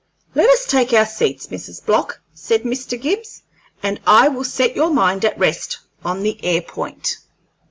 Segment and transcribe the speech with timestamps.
[0.33, 1.85] "Let us take our seats, Mrs.
[1.85, 2.99] Block," said Mr.
[2.99, 3.43] Gibbs,
[3.83, 7.17] "and I will set your mind at rest on the air point.